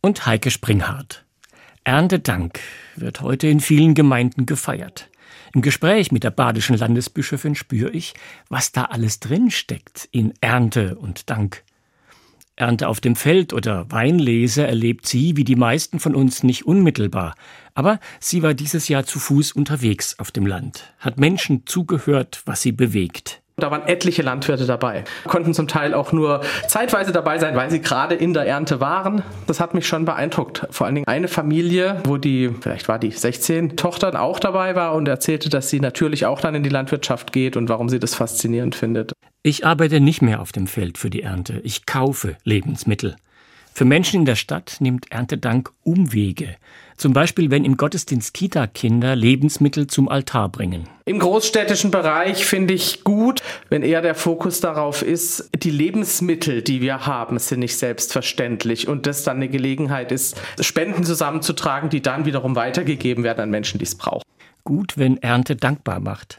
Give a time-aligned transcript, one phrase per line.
[0.00, 1.24] und Heike Springhardt.
[1.84, 2.60] Erntedank
[2.96, 5.10] wird heute in vielen Gemeinden gefeiert.
[5.54, 8.14] Im Gespräch mit der badischen Landesbischöfin spüre ich,
[8.48, 11.64] was da alles drin steckt in Ernte und Dank.
[12.56, 17.34] Ernte auf dem Feld oder Weinlese erlebt sie, wie die meisten von uns, nicht unmittelbar.
[17.74, 22.60] Aber sie war dieses Jahr zu Fuß unterwegs auf dem Land, hat Menschen zugehört, was
[22.60, 23.39] sie bewegt.
[23.60, 27.80] Da waren etliche Landwirte dabei, konnten zum Teil auch nur zeitweise dabei sein, weil sie
[27.80, 29.22] gerade in der Ernte waren.
[29.46, 30.66] Das hat mich schon beeindruckt.
[30.70, 34.94] Vor allen Dingen eine Familie, wo die, vielleicht war die 16 Tochter auch dabei war
[34.94, 38.14] und erzählte, dass sie natürlich auch dann in die Landwirtschaft geht und warum sie das
[38.14, 39.12] faszinierend findet.
[39.42, 41.60] Ich arbeite nicht mehr auf dem Feld für die Ernte.
[41.64, 43.16] Ich kaufe Lebensmittel.
[43.72, 46.56] Für Menschen in der Stadt nimmt Erntedank Umwege.
[46.96, 50.86] Zum Beispiel, wenn im Gottesdienst Kita-Kinder Lebensmittel zum Altar bringen.
[51.06, 56.82] Im großstädtischen Bereich finde ich gut, wenn eher der Fokus darauf ist, die Lebensmittel, die
[56.82, 62.26] wir haben, sind nicht selbstverständlich und das dann eine Gelegenheit ist, Spenden zusammenzutragen, die dann
[62.26, 64.24] wiederum weitergegeben werden an Menschen, die es brauchen.
[64.64, 66.38] Gut, wenn Ernte dankbar macht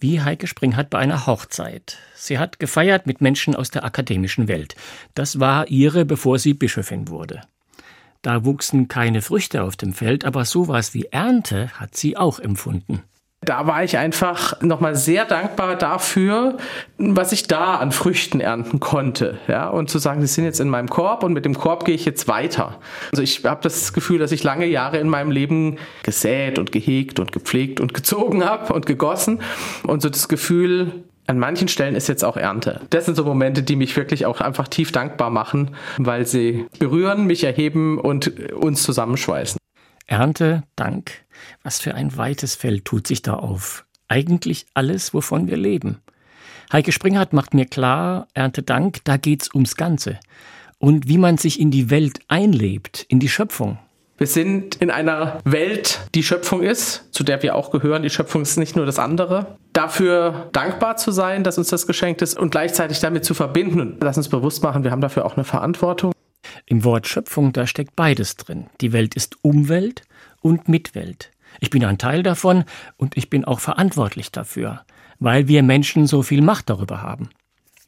[0.00, 1.98] wie Heike Springhardt bei einer Hochzeit.
[2.14, 4.76] Sie hat gefeiert mit Menschen aus der akademischen Welt.
[5.14, 7.42] Das war ihre, bevor sie Bischöfin wurde.
[8.22, 13.02] Da wuchsen keine Früchte auf dem Feld, aber sowas wie Ernte hat sie auch empfunden
[13.46, 16.56] da war ich einfach nochmal sehr dankbar dafür,
[16.98, 19.38] was ich da an Früchten ernten konnte.
[19.48, 21.94] Ja, und zu sagen, sie sind jetzt in meinem Korb und mit dem Korb gehe
[21.94, 22.78] ich jetzt weiter.
[23.12, 27.20] Also ich habe das Gefühl, dass ich lange Jahre in meinem Leben gesät und gehegt
[27.20, 29.40] und gepflegt und gezogen habe und gegossen.
[29.86, 32.80] Und so das Gefühl, an manchen Stellen ist jetzt auch Ernte.
[32.90, 37.26] Das sind so Momente, die mich wirklich auch einfach tief dankbar machen, weil sie berühren,
[37.26, 39.58] mich erheben und uns zusammenschweißen.
[40.06, 41.24] Ernte, Dank.
[41.62, 43.84] Was für ein weites Feld tut sich da auf.
[44.08, 46.00] Eigentlich alles, wovon wir leben.
[46.72, 50.18] Heike Springhardt macht mir klar, Ernte Dank, da geht's ums Ganze.
[50.78, 53.78] Und wie man sich in die Welt einlebt, in die Schöpfung.
[54.18, 58.02] Wir sind in einer Welt, die Schöpfung ist, zu der wir auch gehören.
[58.02, 59.58] Die Schöpfung ist nicht nur das andere.
[59.72, 63.80] Dafür dankbar zu sein, dass uns das geschenkt ist und gleichzeitig damit zu verbinden.
[63.80, 66.12] Und lass uns bewusst machen, wir haben dafür auch eine Verantwortung.
[66.66, 68.66] Im Wort Schöpfung, da steckt beides drin.
[68.80, 70.02] Die Welt ist Umwelt
[70.40, 71.30] und Mitwelt.
[71.60, 72.64] Ich bin ein Teil davon
[72.96, 74.82] und ich bin auch verantwortlich dafür,
[75.18, 77.30] weil wir Menschen so viel Macht darüber haben.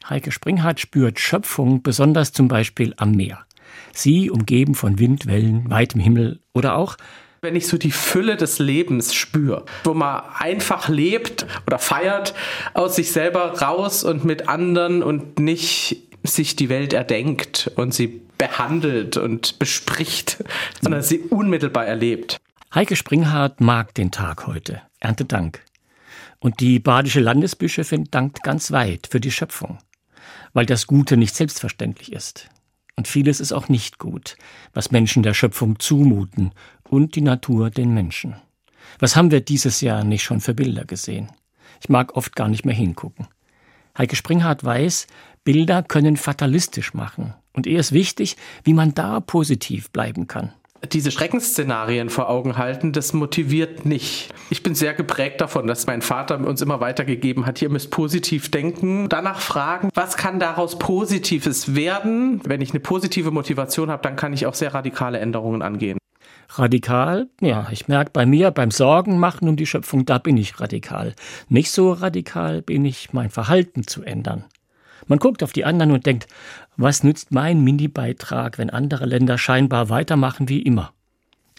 [0.09, 3.45] Heike Springhardt spürt Schöpfung besonders zum Beispiel am Meer.
[3.93, 6.97] Sie umgeben von Wind, Wellen, weitem Himmel oder auch
[7.41, 12.35] wenn ich so die Fülle des Lebens spüre, wo man einfach lebt oder feiert
[12.75, 18.23] aus sich selber raus und mit anderen und nicht sich die Welt erdenkt und sie
[18.39, 20.43] behandelt und bespricht,
[20.81, 22.39] sondern sie unmittelbar erlebt.
[22.75, 24.83] Heike Springhardt mag den Tag heute.
[25.01, 25.63] Ernte Dank.
[26.39, 29.79] Und die badische Landesbischöfin dankt ganz weit für die Schöpfung,
[30.53, 32.49] weil das Gute nicht selbstverständlich ist.
[32.97, 34.37] Und vieles ist auch nicht gut,
[34.75, 36.53] was Menschen der Schöpfung zumuten
[36.85, 38.37] und die Natur den Menschen.
[38.99, 41.31] Was haben wir dieses Jahr nicht schon für Bilder gesehen?
[41.81, 43.29] Ich mag oft gar nicht mehr hingucken.
[43.97, 45.07] Heike Springhardt weiß,
[45.45, 47.35] Bilder können fatalistisch machen.
[47.59, 50.53] Und eher ist wichtig, wie man da positiv bleiben kann
[50.93, 54.33] diese Schreckensszenarien vor Augen halten, das motiviert nicht.
[54.49, 58.51] Ich bin sehr geprägt davon, dass mein Vater uns immer weitergegeben hat, ihr müsst positiv
[58.51, 62.41] denken, danach fragen, was kann daraus Positives werden?
[62.45, 65.99] Wenn ich eine positive Motivation habe, dann kann ich auch sehr radikale Änderungen angehen.
[66.51, 67.29] Radikal?
[67.41, 71.15] Ja, ich merke bei mir beim Sorgen machen um die Schöpfung, da bin ich radikal.
[71.49, 74.45] Nicht so radikal bin ich, mein Verhalten zu ändern.
[75.07, 76.27] Man guckt auf die anderen und denkt,
[76.77, 80.93] was nützt mein Mini-Beitrag, wenn andere Länder scheinbar weitermachen wie immer?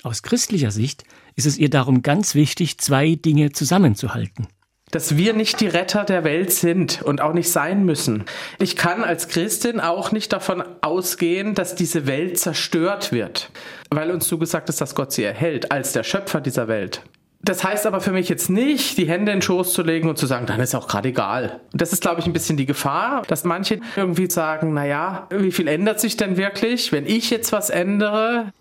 [0.03, 1.03] Aus christlicher Sicht
[1.35, 4.47] ist es ihr darum ganz wichtig, zwei Dinge zusammenzuhalten.
[4.91, 8.23] Dass wir nicht die Retter der Welt sind und auch nicht sein müssen.
[8.57, 13.51] Ich kann als Christin auch nicht davon ausgehen, dass diese Welt zerstört wird,
[13.91, 17.03] weil uns zugesagt ist, dass Gott sie erhält als der Schöpfer dieser Welt.
[17.41, 20.17] Das heißt aber für mich jetzt nicht, die Hände in den Schoß zu legen und
[20.17, 21.61] zu sagen, dann ist auch gerade egal.
[21.71, 25.51] Und das ist, glaube ich, ein bisschen die Gefahr, dass manche irgendwie sagen, naja, wie
[25.51, 28.51] viel ändert sich denn wirklich, wenn ich jetzt was ändere?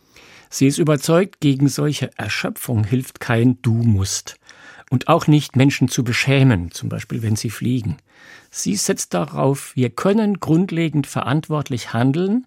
[0.49, 4.37] Sie ist überzeugt, gegen solche Erschöpfung hilft kein Du musst.
[4.91, 7.99] Und auch nicht Menschen zu beschämen, zum Beispiel wenn sie fliegen.
[8.51, 12.47] Sie setzt darauf, wir können grundlegend verantwortlich handeln,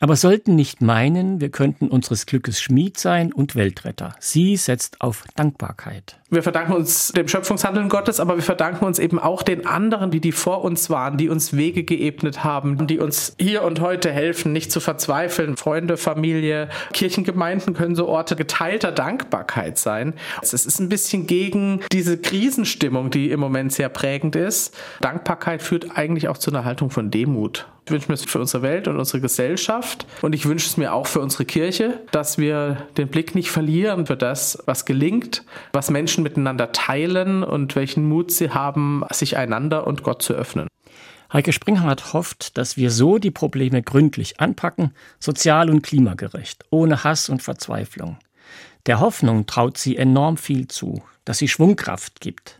[0.00, 4.14] aber sollten nicht meinen, wir könnten unseres Glückes Schmied sein und Weltretter.
[4.18, 6.18] Sie setzt auf Dankbarkeit.
[6.30, 10.20] Wir verdanken uns dem Schöpfungshandeln Gottes, aber wir verdanken uns eben auch den anderen, die
[10.20, 14.50] die vor uns waren, die uns Wege geebnet haben, die uns hier und heute helfen,
[14.50, 15.58] nicht zu verzweifeln.
[15.58, 20.14] Freunde, Familie, Kirchengemeinden können so Orte geteilter Dankbarkeit sein.
[20.40, 24.74] Es ist ein bisschen gegen diese Krisenstimmung, die im Moment sehr prägend ist.
[25.02, 27.68] Dank Dankbarkeit führt eigentlich auch zu einer Haltung von Demut.
[27.84, 30.94] Ich wünsche mir es für unsere Welt und unsere Gesellschaft und ich wünsche es mir
[30.94, 35.44] auch für unsere Kirche, dass wir den Blick nicht verlieren für das, was gelingt,
[35.74, 40.66] was Menschen miteinander teilen und welchen Mut sie haben, sich einander und Gott zu öffnen.
[41.30, 47.28] Heike Springhardt hofft, dass wir so die Probleme gründlich anpacken, sozial und klimagerecht, ohne Hass
[47.28, 48.16] und Verzweiflung.
[48.86, 52.58] Der Hoffnung traut sie enorm viel zu, dass sie Schwungkraft gibt.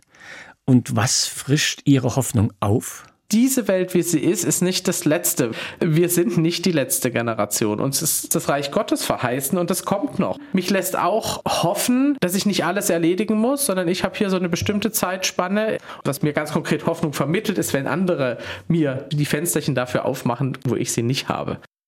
[0.65, 3.05] Und was frischt ihre Hoffnung auf?
[3.33, 5.51] diese Welt, wie sie ist, ist nicht das Letzte.
[5.79, 7.79] Wir sind nicht die letzte Generation.
[7.79, 10.37] Uns ist das Reich Gottes verheißen und das kommt noch.
[10.53, 14.37] Mich lässt auch hoffen, dass ich nicht alles erledigen muss, sondern ich habe hier so
[14.37, 15.79] eine bestimmte Zeitspanne.
[16.03, 18.37] Was mir ganz konkret Hoffnung vermittelt, ist, wenn andere
[18.67, 21.57] mir die Fensterchen dafür aufmachen, wo ich sie nicht habe.